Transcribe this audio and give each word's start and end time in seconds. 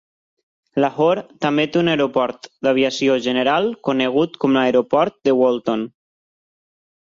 Lahore 0.83 1.23
també 1.45 1.65
té 1.75 1.79
un 1.81 1.91
aeroport 1.91 2.49
d'aviació 2.69 3.19
general 3.27 3.71
conegut 3.91 4.41
com 4.47 4.59
aeroport 4.65 5.21
de 5.31 5.37
Walton. 5.45 5.87